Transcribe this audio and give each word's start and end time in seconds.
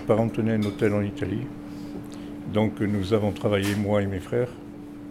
Mes 0.00 0.06
parents 0.06 0.28
tenaient 0.30 0.54
un 0.54 0.62
hôtel 0.62 0.94
en 0.94 1.02
Italie. 1.02 1.46
Donc 2.54 2.80
nous 2.80 3.12
avons 3.12 3.32
travaillé, 3.32 3.74
moi 3.74 4.00
et 4.00 4.06
mes 4.06 4.18
frères, 4.18 4.48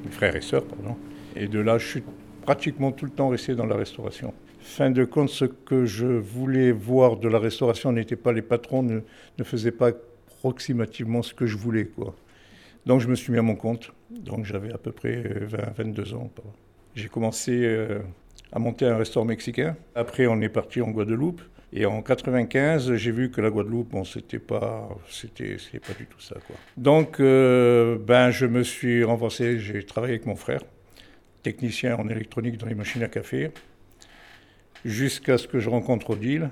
mes 0.03 0.09
frères 0.09 0.35
et 0.35 0.41
sœurs, 0.41 0.65
pardon. 0.65 0.97
Et 1.35 1.47
de 1.47 1.59
là, 1.59 1.77
je 1.77 1.87
suis 1.87 2.03
pratiquement 2.41 2.91
tout 2.91 3.05
le 3.05 3.11
temps 3.11 3.29
resté 3.29 3.53
dans 3.53 3.67
la 3.67 3.75
restauration. 3.75 4.33
Fin 4.59 4.89
de 4.89 5.05
compte, 5.05 5.29
ce 5.29 5.45
que 5.45 5.85
je 5.85 6.07
voulais 6.07 6.71
voir 6.71 7.17
de 7.17 7.27
la 7.27 7.37
restauration 7.37 7.91
n'était 7.91 8.15
pas 8.15 8.33
les 8.33 8.41
patrons, 8.41 8.81
ne, 8.81 9.01
ne 9.37 9.43
faisaient 9.43 9.71
pas 9.71 9.89
approximativement 9.89 11.21
ce 11.21 11.35
que 11.35 11.45
je 11.45 11.55
voulais. 11.55 11.85
Quoi. 11.85 12.15
Donc 12.87 12.99
je 12.99 13.07
me 13.07 13.15
suis 13.15 13.31
mis 13.31 13.37
à 13.37 13.43
mon 13.43 13.55
compte. 13.55 13.91
Donc 14.09 14.45
j'avais 14.45 14.73
à 14.73 14.79
peu 14.79 14.91
près 14.91 15.21
20, 15.21 15.57
22 15.77 16.15
ans. 16.15 16.31
J'ai 16.95 17.09
commencé 17.09 17.51
euh, 17.63 17.99
à 18.51 18.57
monter 18.57 18.87
un 18.87 18.97
restaurant 18.97 19.25
mexicain. 19.27 19.77
Après, 19.93 20.25
on 20.25 20.41
est 20.41 20.49
parti 20.49 20.81
en 20.81 20.89
Guadeloupe. 20.89 21.41
Et 21.71 21.85
en 21.85 22.01
95, 22.01 22.95
j'ai 22.95 23.11
vu 23.11 23.29
que 23.29 23.41
la 23.41 23.51
Guadeloupe, 23.51 23.91
bon, 23.91 24.03
c'était 24.03 24.39
pas, 24.39 24.89
c'était, 25.07 25.57
pas 25.79 25.93
du 25.97 26.07
tout 26.07 26.19
ça, 26.19 26.35
quoi. 26.47 26.55
Donc, 26.77 27.19
euh, 27.19 27.97
ben, 27.99 28.31
je 28.31 28.47
me 28.47 28.63
suis 28.63 29.03
renforcé. 29.03 29.59
J'ai 29.59 29.85
travaillé 29.85 30.13
avec 30.15 30.25
mon 30.25 30.35
frère, 30.35 30.61
technicien 31.43 31.95
en 31.97 32.09
électronique 32.09 32.57
dans 32.57 32.65
les 32.65 32.73
machines 32.73 33.03
à 33.03 33.07
café, 33.07 33.51
jusqu'à 34.83 35.37
ce 35.37 35.47
que 35.47 35.59
je 35.59 35.69
rencontre 35.69 36.09
Odile, 36.09 36.49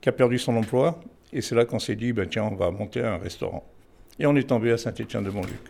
qui 0.00 0.08
a 0.08 0.12
perdu 0.12 0.38
son 0.38 0.56
emploi. 0.56 1.00
Et 1.32 1.40
c'est 1.40 1.54
là 1.54 1.64
qu'on 1.64 1.78
s'est 1.78 1.96
dit, 1.96 2.12
ben, 2.12 2.28
tiens, 2.28 2.44
on 2.50 2.56
va 2.56 2.72
monter 2.72 3.00
un 3.00 3.18
restaurant. 3.18 3.64
Et 4.18 4.26
on 4.26 4.34
est 4.34 4.48
tombé 4.48 4.72
à 4.72 4.78
Saint-Étienne-de-Montluc. 4.78 5.60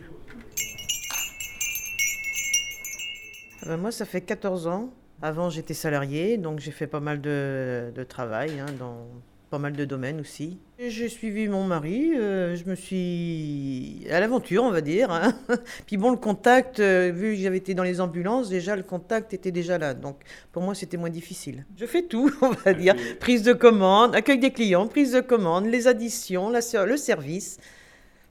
Ah 3.61 3.67
ben, 3.67 3.77
moi, 3.77 3.91
ça 3.91 4.05
fait 4.05 4.21
14 4.21 4.65
ans. 4.65 4.89
Avant, 5.21 5.49
j'étais 5.49 5.73
salarié, 5.73 6.37
donc 6.37 6.59
j'ai 6.59 6.71
fait 6.71 6.87
pas 6.87 6.99
mal 6.99 7.21
de, 7.21 7.91
travail 8.07 8.59
hein, 8.59 8.65
dans 8.77 9.07
pas 9.49 9.59
mal 9.59 9.73
de 9.73 9.85
domaines 9.85 10.19
aussi. 10.19 10.57
J'ai 10.79 11.07
suivi 11.07 11.47
mon 11.47 11.63
mari, 11.63 12.11
euh, 12.15 12.55
je 12.55 12.65
me 12.65 12.75
suis 12.75 14.05
à 14.11 14.19
l'aventure, 14.19 14.63
on 14.63 14.71
va 14.71 14.81
dire. 14.81 15.11
Hein. 15.11 15.33
Puis 15.85 15.97
bon, 15.97 16.11
le 16.11 16.17
contact, 16.17 16.79
euh, 16.79 17.11
vu 17.13 17.35
que 17.35 17.41
j'avais 17.41 17.57
été 17.57 17.73
dans 17.73 17.83
les 17.83 18.01
ambulances, 18.01 18.49
déjà 18.49 18.75
le 18.75 18.83
contact 18.83 19.33
était 19.33 19.51
déjà 19.51 19.77
là. 19.77 19.93
Donc 19.93 20.17
pour 20.51 20.63
moi, 20.63 20.75
c'était 20.75 20.97
moins 20.97 21.09
difficile. 21.09 21.65
Je 21.77 21.85
fais 21.85 22.01
tout, 22.01 22.31
on 22.41 22.49
va 22.49 22.73
dire. 22.73 22.95
Prise 23.19 23.43
de 23.43 23.53
commande, 23.53 24.15
accueil 24.15 24.39
des 24.39 24.51
clients, 24.51 24.87
prise 24.87 25.13
de 25.13 25.21
commande, 25.21 25.67
les 25.67 25.87
additions, 25.87 26.49
la, 26.49 26.59
le 26.85 26.97
service. 26.97 27.57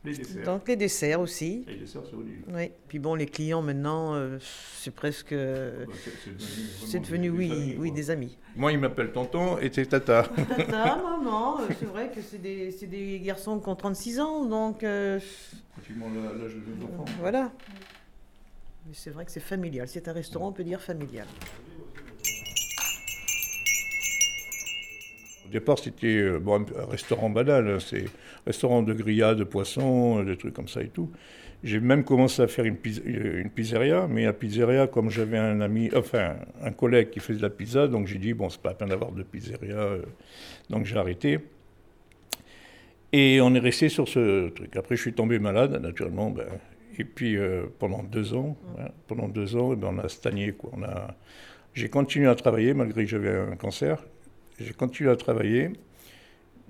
Les 0.05 0.15
desserts. 0.15 0.45
Donc 0.45 0.69
les 0.69 0.77
desserts 0.77 1.21
aussi. 1.21 1.65
les 1.67 1.77
desserts, 1.77 2.03
c'est 2.05 2.53
Oui. 2.53 2.71
Puis 2.89 2.99
bon, 2.99 3.15
les 3.15 3.27
clients 3.27 3.63
maintenant, 3.63 4.15
euh, 4.15 4.39
c'est 4.41 4.91
presque. 4.91 5.35
Bah, 5.35 5.95
c'est 6.87 7.01
devenu, 7.01 7.31
oui, 7.31 7.49
des 7.49 7.55
amis, 7.55 7.77
oui, 7.79 7.93
des 7.93 8.11
amis. 8.11 8.39
Moi, 8.55 8.73
il 8.73 8.79
m'appelle 8.79 9.13
tonton 9.13 9.59
et 9.59 9.71
c'est 9.73 9.87
tata. 9.87 10.25
Tata, 10.57 10.97
maman. 11.03 11.61
Euh, 11.61 11.65
c'est 11.79 11.87
vrai 11.87 12.11
que 12.15 12.21
c'est 12.21 12.39
des, 12.41 12.71
des, 12.87 13.21
garçons 13.21 13.59
qui 13.59 13.69
ont 13.69 13.77
36 13.77 14.21
ans, 14.21 14.45
donc. 14.45 14.85
Euh, 14.85 15.19
Pratiquement 15.73 16.11
l'âge 16.11 16.55
de 16.55 16.85
enfants. 16.85 17.05
Voilà. 17.21 17.51
Mais 18.87 18.93
c'est 18.93 19.11
vrai 19.11 19.25
que 19.25 19.31
c'est 19.31 19.41
familial. 19.41 19.89
C'est 19.89 20.07
un 20.09 20.13
restaurant, 20.13 20.49
on 20.49 20.53
peut 20.53 20.65
dire 20.65 20.81
familial. 20.83 21.27
Départ, 25.55 25.79
c'était 25.79 26.19
euh, 26.19 26.39
bon, 26.39 26.67
un 26.77 26.87
restaurant 26.87 27.31
banal, 27.31 27.69
hein, 27.69 27.79
c'est 27.79 28.05
restaurant 28.47 28.83
de 28.83 28.93
grillades, 28.93 29.39
de 29.39 29.45
poissons, 29.45 30.23
des 30.23 30.37
trucs 30.37 30.55
comme 30.55 30.69
ça 30.69 30.83
et 30.83 30.89
tout. 30.89 31.11
J'ai 31.63 31.81
même 31.81 32.05
commencé 32.05 32.43
à 32.43 32.47
faire 32.47 32.67
une, 32.67 32.77
euh, 33.07 33.41
une 33.41 33.51
pizzeria, 33.51 34.07
mais 34.09 34.27
à 34.27 34.33
pizzeria, 34.33 34.87
comme 34.87 35.11
j'avais 35.11 35.39
un 35.39 35.61
ami, 35.61 35.91
enfin 35.97 36.37
un 36.63 36.73
collègue 36.73 37.11
qui 37.11 37.21
faisait 37.21 37.39
de 37.39 37.43
la 37.43 37.51
pizza, 37.51 37.89
donc 37.89 38.07
j'ai 38.07 38.19
dit 38.19 38.35
bon, 38.35 38.51
c'est 38.51 38.61
pas 38.61 38.71
la 38.71 38.75
peine 38.75 38.89
d'avoir 38.89 39.13
de 39.13 39.23
pizzeria, 39.23 39.77
euh, 39.77 40.03
donc 40.69 40.85
j'ai 40.85 40.97
arrêté. 40.97 41.39
Et 43.13 43.41
on 43.41 43.55
est 43.55 43.61
resté 43.61 43.89
sur 43.89 44.09
ce 44.09 44.49
truc. 44.49 44.75
Après, 44.77 44.97
je 44.97 45.03
suis 45.03 45.13
tombé 45.13 45.39
malade, 45.39 45.81
naturellement. 45.81 46.31
Ben, 46.31 46.47
et 46.99 47.05
puis 47.05 47.37
pendant 47.79 48.03
deux 48.03 48.35
ans, 48.35 48.57
hein, 48.77 48.89
pendant 49.07 49.29
deux 49.29 49.55
ans, 49.55 49.75
ben, 49.75 49.91
on 49.93 49.99
a 49.99 50.09
stagné. 50.09 50.51
Quoi. 50.51 50.71
On 50.77 50.83
a, 50.83 51.15
j'ai 51.75 51.89
continué 51.89 52.27
à 52.27 52.35
travailler 52.35 52.75
malgré 52.75 53.05
que 53.05 53.11
j'avais 53.11 53.37
un 53.37 53.55
cancer. 53.55 54.03
J'ai 54.61 54.73
continué 54.73 55.11
à 55.11 55.17
travailler, 55.17 55.71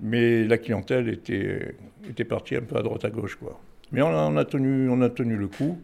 mais 0.00 0.44
la 0.44 0.58
clientèle 0.58 1.08
était, 1.08 1.74
était 2.08 2.24
partie 2.24 2.56
un 2.56 2.62
peu 2.62 2.76
à 2.76 2.82
droite 2.82 3.04
à 3.04 3.10
gauche. 3.10 3.36
Quoi. 3.36 3.60
Mais 3.92 4.02
on 4.02 4.36
a, 4.36 4.44
tenu, 4.44 4.88
on 4.88 5.00
a 5.02 5.08
tenu 5.08 5.36
le 5.36 5.48
coup. 5.48 5.78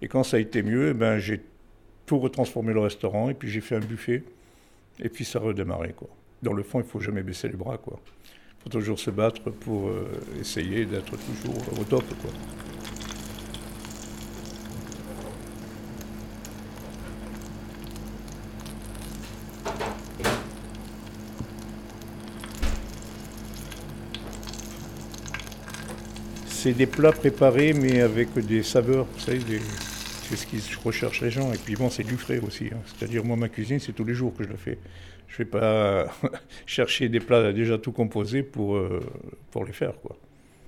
Et 0.00 0.08
quand 0.08 0.22
ça 0.22 0.36
a 0.36 0.40
été 0.40 0.62
mieux, 0.62 0.90
eh 0.90 0.94
ben, 0.94 1.18
j'ai 1.18 1.40
tout 2.06 2.18
retransformé 2.18 2.72
le 2.72 2.80
restaurant 2.80 3.30
et 3.30 3.34
puis 3.34 3.48
j'ai 3.50 3.60
fait 3.60 3.76
un 3.76 3.80
buffet. 3.80 4.22
Et 5.00 5.08
puis 5.08 5.24
ça 5.24 5.38
a 5.38 5.42
redémarré. 5.42 5.92
Quoi. 5.96 6.08
Dans 6.42 6.52
le 6.52 6.62
fond, 6.62 6.80
il 6.80 6.84
ne 6.84 6.88
faut 6.88 7.00
jamais 7.00 7.22
baisser 7.22 7.48
les 7.48 7.56
bras. 7.56 7.78
Il 7.86 7.92
faut 8.62 8.68
toujours 8.70 8.98
se 8.98 9.10
battre 9.10 9.50
pour 9.50 9.88
euh, 9.88 10.08
essayer 10.40 10.86
d'être 10.86 11.16
toujours 11.16 11.80
au 11.80 11.84
top. 11.84 12.04
Quoi. 12.20 12.30
C'est 26.62 26.74
des 26.74 26.86
plats 26.86 27.10
préparés, 27.10 27.72
mais 27.72 28.02
avec 28.02 28.38
des 28.38 28.62
saveurs, 28.62 29.08
c'est 29.18 29.40
ce 30.36 30.46
qu'ils 30.46 30.60
recherchent 30.84 31.20
les 31.20 31.30
gens. 31.30 31.52
Et 31.52 31.58
puis 31.58 31.74
bon, 31.74 31.90
c'est 31.90 32.04
du 32.04 32.16
frais 32.16 32.38
aussi. 32.38 32.66
Hein. 32.72 32.78
C'est-à-dire, 32.86 33.24
moi, 33.24 33.36
ma 33.36 33.48
cuisine, 33.48 33.80
c'est 33.80 33.90
tous 33.90 34.04
les 34.04 34.14
jours 34.14 34.32
que 34.32 34.44
je 34.44 34.48
le 34.48 34.56
fais. 34.56 34.78
Je 35.26 35.34
ne 35.34 35.38
vais 35.38 35.50
pas 35.50 36.06
chercher 36.66 37.08
des 37.08 37.18
plats 37.18 37.52
déjà 37.52 37.78
tout 37.78 37.90
composés 37.90 38.44
pour, 38.44 38.76
euh, 38.76 39.00
pour 39.50 39.64
les 39.64 39.72
faire. 39.72 39.94
Quoi. 40.00 40.16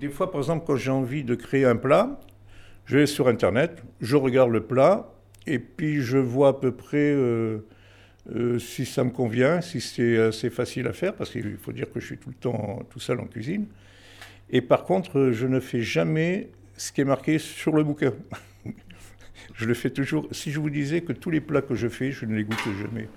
Des 0.01 0.09
fois, 0.09 0.33
par 0.33 0.41
exemple, 0.41 0.65
quand 0.67 0.75
j'ai 0.75 0.91
envie 0.91 1.23
de 1.23 1.37
créer 1.37 1.65
un 1.65 1.77
plat, 1.77 2.19
je 2.87 2.99
vais 2.99 3.07
sur 3.07 3.29
Internet, 3.29 3.81
je 4.01 4.17
regarde 4.17 4.51
le 4.51 4.65
plat, 4.65 5.13
et 5.47 5.61
puis 5.61 6.01
je 6.01 6.19
vois 6.19 6.49
à 6.49 6.53
peu 6.55 6.73
près 6.73 6.97
euh, 6.97 7.59
euh, 8.35 8.59
si 8.59 8.85
ça 8.85 9.05
me 9.05 9.11
convient, 9.11 9.61
si 9.61 9.81
c'est 9.81 10.19
assez 10.19 10.51
facile 10.51 10.89
à 10.89 10.93
faire, 10.93 11.15
parce 11.15 11.31
qu'il 11.31 11.57
faut 11.57 11.73
dire 11.73 11.87
que 11.93 12.01
je 12.01 12.07
suis 12.07 12.19
tout 12.19 12.31
le 12.31 12.35
temps 12.35 12.81
tout 12.91 12.99
seul 12.99 13.21
en 13.21 13.27
cuisine. 13.27 13.67
Et 14.55 14.61
par 14.61 14.85
contre, 14.85 15.33
je 15.33 15.49
ne 15.49 15.59
fais 15.59 15.83
jamais 15.83 16.49
ce 16.77 16.93
qui 16.93 17.01
est 17.01 17.05
marqué 17.05 17.41
sur 17.41 17.75
le 17.75 17.83
bouquin. 17.83 18.13
je 19.55 19.67
le 19.67 19.75
fais 19.75 19.91
toujours. 19.91 20.29
Si 20.31 20.53
je 20.53 20.61
vous 20.61 20.71
disais 20.71 21.01
que 21.01 21.13
tous 21.13 21.31
les 21.31 21.41
plats 21.41 21.61
que 21.61 21.75
je 21.75 21.89
fais, 21.89 22.13
je 22.13 22.25
ne 22.25 22.37
les 22.37 22.45
goûte 22.45 22.63
jamais. 22.81 23.09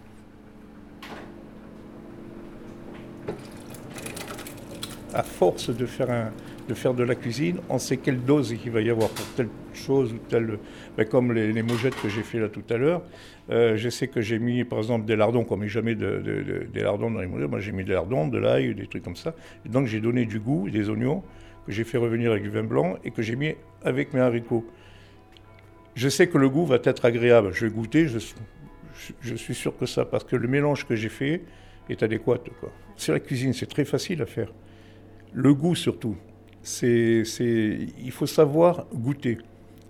À 5.14 5.22
force 5.22 5.70
de 5.70 5.86
faire, 5.86 6.10
un, 6.10 6.32
de 6.68 6.74
faire 6.74 6.94
de 6.94 7.04
la 7.04 7.16
cuisine, 7.16 7.58
on 7.70 7.80
sait 7.80 7.98
quelle 7.98 8.20
dose 8.20 8.52
il 8.52 8.72
va 8.72 8.82
y 8.82 8.90
avoir 8.90 9.10
pour 9.10 9.26
telle 9.36 9.50
chose 9.74 10.14
ou 10.14 10.18
telle. 10.30 10.60
Ben, 10.98 11.06
comme 11.06 11.34
les, 11.34 11.54
les, 11.54 11.64
mojettes 11.64 11.96
que 12.02 12.10
j'ai 12.10 12.24
fait 12.24 12.40
là 12.40 12.50
tout 12.50 12.64
à 12.70 12.78
l'heure. 12.78 13.02
Euh, 13.50 13.78
je 13.78 13.90
sais 13.90 14.08
que 14.08 14.20
j'ai 14.22 14.40
mis, 14.40 14.64
par 14.66 14.80
exemple, 14.80 15.06
des 15.06 15.16
lardons, 15.16 15.46
comme 15.46 15.62
met 15.62 15.70
jamais 15.70 15.96
de, 15.96 16.68
des 16.72 16.82
lardons 16.82 17.12
dans 17.12 17.22
les 17.22 17.28
mojettes. 17.28 17.50
Moi, 17.50 17.60
j'ai 17.60 17.72
mis 17.72 17.84
des 17.84 17.94
lardons, 17.94 18.28
de 18.28 18.38
l'ail, 18.38 18.76
des 18.76 18.88
trucs 18.88 19.04
comme 19.04 19.16
ça. 19.16 19.34
Donc, 19.66 19.88
j'ai 19.88 20.02
donné 20.02 20.26
du 20.26 20.40
goût, 20.40 20.70
des 20.70 20.90
oignons, 20.90 21.24
que 21.66 21.72
j'ai 21.72 21.84
fait 21.84 21.98
revenir 21.98 22.32
avec 22.32 22.44
du 22.44 22.50
vin 22.50 22.64
blanc 22.64 22.98
et 23.04 23.12
que 23.12 23.22
j'ai 23.22 23.36
mis 23.36 23.56
avec 23.84 24.14
mes 24.14 24.20
haricots. 24.20 24.66
Je 25.96 26.10
sais 26.10 26.28
que 26.28 26.38
le 26.38 26.50
goût 26.50 26.66
va 26.66 26.80
être 26.84 27.06
agréable. 27.06 27.52
Je 27.54 27.66
vais 27.66 27.72
goûter, 27.72 28.08
je, 28.08 28.20
je, 29.22 29.36
suis 29.36 29.56
sûr 29.56 29.76
que 29.78 29.86
ça, 29.86 30.06
parce 30.06 30.24
que 30.24 30.36
le 30.36 30.48
mélange 30.48 30.86
que 30.86 30.96
j'ai 30.96 31.10
fait 31.10 31.42
est 31.90 32.04
adéquat. 32.04 32.40
C'est 32.98 33.12
la 33.12 33.20
cuisine, 33.20 33.54
c'est 33.54 33.66
très 33.68 33.86
facile 33.86 34.22
à 34.22 34.26
faire. 34.26 34.52
Le 35.34 35.54
goût 35.54 35.76
surtout, 35.76 36.16
c'est, 36.68 37.24
il 38.04 38.12
faut 38.12 38.28
savoir 38.28 38.88
goûter 38.94 39.38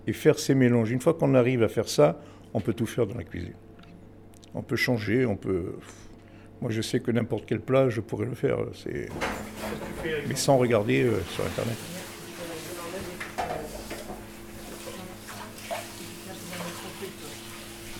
et 0.06 0.14
faire 0.14 0.38
ces 0.38 0.54
mélanges. 0.54 0.92
Une 0.92 1.02
fois 1.02 1.16
qu'on 1.16 1.34
arrive 1.34 1.64
à 1.64 1.68
faire 1.68 1.90
ça, 1.90 2.20
on 2.54 2.62
peut 2.62 2.74
tout 2.74 2.86
faire 2.86 3.08
dans 3.08 3.18
la 3.18 3.24
cuisine. 3.24 3.56
On 4.54 4.62
peut 4.62 4.76
changer, 4.76 5.26
on 5.26 5.36
peut. 5.36 5.74
Moi, 6.62 6.70
je 6.70 6.82
sais 6.82 7.00
que 7.00 7.10
n'importe 7.10 7.46
quel 7.48 7.62
plat, 7.62 7.90
je 7.90 8.00
pourrais 8.00 8.28
le 8.28 8.36
faire. 8.36 8.60
Mais 8.86 10.36
sans 10.36 10.58
regarder 10.58 11.04
euh, 11.04 11.20
sur 11.32 11.44
Internet. 11.46 11.78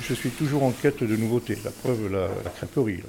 Je 0.02 0.14
suis 0.14 0.30
toujours 0.30 0.64
en 0.64 0.72
quête 0.72 1.04
de 1.04 1.16
nouveautés. 1.16 1.58
La 1.66 1.72
preuve, 1.72 2.12
la, 2.12 2.28
la 2.44 2.50
crêperie. 2.52 3.02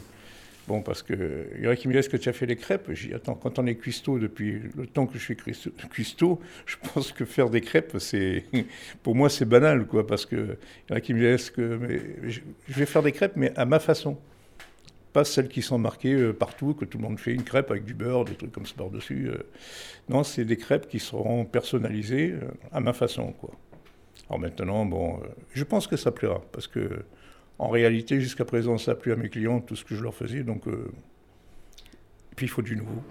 Bon, 0.69 0.83
parce 0.83 1.03
qu'il 1.03 1.17
y 1.63 1.67
en 1.67 1.71
a 1.71 1.77
qui 1.77 1.89
me 1.89 1.95
disent 1.95 2.09
que 2.09 2.19
tu 2.19 2.29
as 2.29 2.35
fait 2.35 2.45
les 2.45 2.57
crêpes? 2.57 2.91
J'ai 2.93 3.15
attends, 3.15 3.35
quand 3.35 3.59
on 3.59 3.67
est 3.67 3.77
cuistot 3.77 4.19
depuis 4.19 4.61
le 4.77 4.87
temps 4.87 5.07
que 5.07 5.19
je 5.19 5.25
suis 5.25 5.35
cuistot, 5.35 6.39
je 6.67 6.77
pense 6.93 7.11
que 7.13 7.25
faire 7.25 7.49
des 7.49 7.63
crêpes, 7.63 7.97
c'est 7.99 8.45
pour 9.03 9.15
moi 9.15 9.31
c'est 9.31 9.47
banal, 9.47 9.87
quoi, 9.87 10.07
parce 10.07 10.27
que 10.27 10.59
y 10.91 10.93
en 10.93 10.97
a 10.97 11.01
qui 11.01 11.15
me 11.15 11.21
disent 11.21 11.49
que 11.49 11.81
je 12.23 12.75
vais 12.75 12.85
faire 12.85 13.03
des 13.03 13.13
crêpes, 13.13 13.33
mais 13.37 13.51
à 13.57 13.65
ma 13.65 13.79
façon, 13.79 14.19
pas 15.15 15.25
celles 15.25 15.49
qui 15.49 15.63
sont 15.63 15.79
marquées 15.79 16.13
euh, 16.13 16.35
partout, 16.35 16.75
que 16.75 16.85
tout 16.85 16.99
le 16.99 17.05
monde 17.05 17.19
fait 17.19 17.33
une 17.33 17.45
crêpe 17.45 17.71
avec 17.71 17.87
du 17.87 17.95
beurre, 17.95 18.27
des 18.27 18.35
trucs 18.35 18.53
comme 18.53 18.67
ça 18.67 18.75
par-dessus. 18.77 19.31
Euh. 19.31 19.39
Non, 20.11 20.23
c'est 20.23 20.45
des 20.45 20.59
crêpes 20.59 20.87
qui 20.87 20.99
seront 20.99 21.47
personnalisées 21.47 22.33
euh, 22.33 22.47
à 22.73 22.81
ma 22.81 22.93
façon, 22.93 23.33
quoi. 23.33 23.53
Alors 24.29 24.39
maintenant, 24.39 24.85
bon, 24.85 25.23
je 25.55 25.65
pense 25.65 25.87
que 25.87 25.97
ça 25.97 26.13
plaira, 26.13 26.43
parce 26.53 26.67
que 26.67 26.91
en 27.59 27.69
réalité, 27.69 28.21
jusqu'à 28.21 28.45
présent, 28.45 28.79
ça 28.79 28.93
a 28.93 28.95
plu 28.95 29.13
à 29.13 29.17
mes 29.17 29.29
clients, 29.29 29.61
tout 29.61 29.75
ce 29.75 29.85
que 29.85 29.95
je 29.95 30.03
leur 30.03 30.15
faisais. 30.15 30.43
Donc, 30.43 30.67
euh, 30.69 30.91
puis 32.37 32.47
il 32.47 32.49
faut 32.49 32.63
du 32.63 32.77
nouveau. 32.77 33.03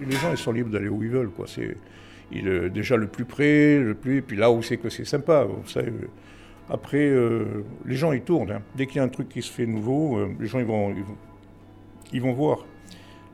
les 0.00 0.16
gens 0.16 0.30
ils 0.30 0.36
sont 0.36 0.52
libres 0.52 0.70
d'aller 0.70 0.88
où 0.88 1.02
ils 1.02 1.08
veulent. 1.08 1.30
C'est 1.46 1.76
déjà 2.30 2.96
le 2.96 3.06
plus 3.06 3.24
près, 3.24 3.78
le 3.78 3.94
plus, 3.94 4.20
puis 4.20 4.36
là 4.36 4.50
où 4.50 4.62
c'est 4.62 4.76
que 4.76 4.90
c'est 4.90 5.06
sympa. 5.06 5.46
Après, 6.68 7.10
les 7.86 7.96
gens 7.96 8.12
ils 8.12 8.20
tournent. 8.20 8.50
Hein. 8.50 8.62
Dès 8.76 8.86
qu'il 8.86 8.96
y 8.96 9.00
a 9.00 9.04
un 9.04 9.08
truc 9.08 9.30
qui 9.30 9.40
se 9.40 9.50
fait 9.50 9.66
nouveau, 9.66 10.18
les 10.38 10.46
gens 10.46 10.58
ils 10.58 10.66
vont, 10.66 10.94
ils 12.12 12.20
vont, 12.20 12.32
voir. 12.32 12.66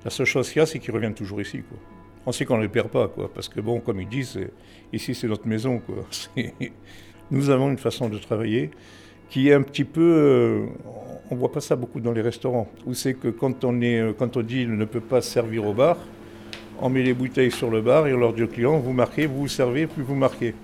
La 0.05 0.10
seule 0.10 0.26
chose 0.26 0.49
qu'il 0.50 0.60
y 0.60 0.62
a, 0.62 0.66
c'est 0.66 0.78
qu'ils 0.78 0.94
reviennent 0.94 1.14
toujours 1.14 1.40
ici. 1.40 1.62
On 2.26 2.31
sait 2.31 2.44
qu'on 2.44 2.58
ne 2.58 2.62
les 2.62 2.69
perd 2.69 2.90
pas, 2.90 3.08
parce 3.08 3.49
que, 3.49 3.60
bon, 3.60 3.81
comme 3.81 4.00
ils 4.00 4.08
disent, 4.08 4.38
ici 4.93 5.16
c'est 5.16 5.26
notre 5.26 5.49
maison. 5.49 5.82
Nous 7.31 7.50
avons 7.50 7.70
une 7.70 7.78
façon 7.78 8.08
de 8.08 8.19
travailler 8.19 8.70
qui 9.30 9.48
est 9.48 9.54
un 9.54 9.62
petit 9.62 9.84
peu. 9.84 10.00
Euh, 10.00 10.66
on 11.30 11.34
ne 11.34 11.40
voit 11.40 11.52
pas 11.52 11.60
ça 11.60 11.76
beaucoup 11.76 12.00
dans 12.00 12.12
les 12.12 12.22
restaurants, 12.22 12.69
où 12.86 12.94
c'est 12.94 13.14
que 13.14 13.28
quand 13.28 13.64
on, 13.64 13.80
est, 13.82 14.00
euh, 14.00 14.12
quand 14.19 14.36
on 14.36 14.42
dit 14.42 14.66
ne 14.66 14.84
peut 14.84 15.00
pas 15.00 15.20
servir 15.20 15.66
au 15.66 15.75
bar, 15.75 15.96
on 16.80 16.88
met 16.88 17.02
les 17.02 17.12
bouteilles 17.12 17.50
sur 17.50 17.70
le 17.70 17.82
bar 17.82 18.06
et 18.06 18.14
on 18.14 18.19
leur 18.19 18.32
dit 18.32 18.42
au 18.42 18.48
client 18.48 18.78
vous 18.78 18.92
marquez, 18.92 19.26
vous 19.26 19.40
vous 19.40 19.48
servez, 19.48 19.86
puis 19.86 20.02
vous 20.02 20.14
marquez. 20.14 20.54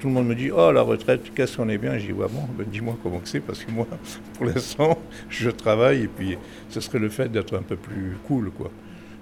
Tout 0.00 0.06
le 0.06 0.14
monde 0.14 0.28
me 0.28 0.34
dit 0.34 0.50
Oh, 0.50 0.70
la 0.70 0.82
retraite, 0.82 1.32
qu'est-ce 1.34 1.56
qu'on 1.56 1.68
est 1.68 1.78
bien 1.78 1.98
Je 1.98 2.06
dis 2.06 2.12
Ouais, 2.12 2.26
bon, 2.30 2.42
ben, 2.56 2.66
dis-moi 2.70 2.96
comment 3.02 3.20
c'est, 3.24 3.40
parce 3.40 3.64
que 3.64 3.70
moi, 3.70 3.86
pour 4.34 4.46
l'instant, 4.46 4.98
je 5.28 5.50
travaille 5.50 6.04
et 6.04 6.08
puis 6.08 6.38
ce 6.68 6.80
serait 6.80 7.00
le 7.00 7.08
fait 7.08 7.28
d'être 7.30 7.56
un 7.56 7.62
peu 7.62 7.76
plus 7.76 8.16
cool, 8.26 8.50
quoi. 8.50 8.70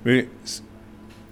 Mais 0.05 0.29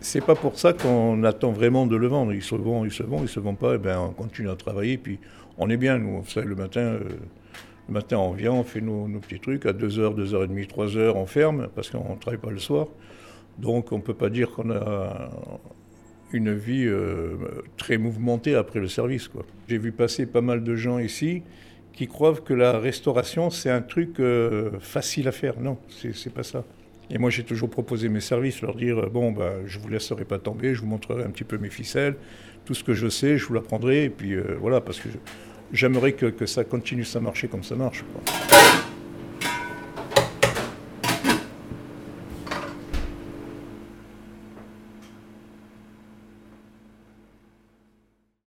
c'est 0.01 0.25
pas 0.25 0.35
pour 0.35 0.59
ça 0.59 0.73
qu'on 0.73 1.23
attend 1.25 1.53
vraiment 1.53 1.87
de 1.87 1.97
le 1.97 2.07
vendre. 2.07 2.33
Ils 2.33 2.43
se 2.43 2.55
vendent, 2.55 2.87
ils 2.87 2.93
se 2.93 3.03
vendent, 3.03 3.25
ils 3.25 3.29
se 3.29 3.41
vendent 3.41 3.59
pas, 3.59 3.75
et 3.75 3.79
ben 3.79 3.99
on 3.99 4.13
continue 4.13 4.51
à 4.51 4.57
travailler, 4.57 4.97
puis 4.97 5.19
on 5.59 5.69
est 5.69 5.77
bien, 5.77 5.99
nous. 5.99 6.23
Le 6.37 6.55
matin, 6.55 6.81
euh, 6.81 7.01
le 7.89 7.93
matin, 7.93 8.19
on 8.19 8.33
vient, 8.33 8.53
on 8.53 8.65
fait 8.65 8.81
nos, 8.81 9.09
nos 9.09 9.19
petits 9.21 9.41
trucs. 9.41 9.67
À 9.67 9.73
2h, 9.73 10.15
2h30, 10.15 10.69
3h, 10.69 11.13
on 11.15 11.27
ferme, 11.27 11.69
parce 11.75 11.91
qu'on 11.91 12.15
ne 12.15 12.19
travaille 12.19 12.41
pas 12.41 12.51
le 12.51 12.59
soir. 12.59 12.87
Donc 13.59 13.93
on 13.93 13.99
ne 13.99 14.03
peut 14.03 14.15
pas 14.15 14.31
dire 14.31 14.51
qu'on 14.51 14.71
a 14.71 15.31
une 16.35 16.53
vie 16.53 16.87
euh, 16.87 17.37
très 17.77 17.97
mouvementée 17.97 18.55
après 18.55 18.81
le 18.81 18.89
service. 18.89 19.31
J'ai 19.69 19.79
vu 19.79 19.93
passer 19.93 20.27
pas 20.27 20.41
mal 20.41 20.65
de 20.65 20.75
gens 20.75 20.99
ici 20.99 21.43
qui 21.93 22.09
croient 22.09 22.35
que 22.35 22.53
la 22.53 22.79
restauration, 22.79 23.51
c'est 23.51 23.71
un 23.71 23.81
truc 23.81 24.19
euh, 24.19 24.73
facile 24.81 25.29
à 25.29 25.33
faire. 25.33 25.61
Non, 25.61 25.79
c'est 25.89 26.33
pas 26.33 26.43
ça. 26.43 26.65
Et 27.11 27.19
moi, 27.19 27.31
j'ai 27.31 27.45
toujours 27.45 27.71
proposé 27.71 28.09
mes 28.09 28.21
services, 28.21 28.63
leur 28.63 28.75
dire 28.75 29.09
bon, 29.11 29.31
bah, 29.31 29.53
je 29.67 29.79
vous 29.79 29.89
laisserai 29.89 30.25
pas 30.25 30.39
tomber, 30.39 30.75
je 30.75 30.81
vous 30.81 30.89
montrerai 30.89 31.23
un 31.23 31.31
petit 31.31 31.45
peu 31.45 31.57
mes 31.57 31.71
ficelles, 31.71 32.17
tout 32.65 32.75
ce 32.75 32.83
que 32.83 32.95
je 32.95 33.09
sais, 33.09 33.39
je 33.39 33.47
vous 33.47 33.55
l'apprendrai, 33.55 34.05
et 34.05 34.11
puis 34.11 34.35
euh, 34.35 34.57
voilà, 34.59 34.81
parce 34.81 34.99
que 34.99 35.09
j'aimerais 35.73 36.13
que, 36.13 36.27
que, 36.27 36.47
ça 36.47 36.65
continue 36.65 37.07
à 37.15 37.21
marcher 37.21 37.47
comme 37.47 37.63
ça 37.63 37.77
marche. 37.77 38.05